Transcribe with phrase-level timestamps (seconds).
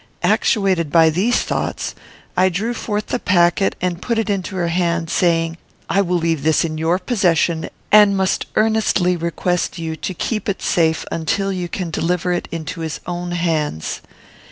[0.23, 1.93] Actuated by these thoughts,
[2.35, 5.57] I drew forth the packet, and put it into her hand, saying,
[5.91, 10.63] "I will leave this in your possession, and must earnestly request you to keep it
[10.63, 14.01] safe until you can deliver it into his own hands."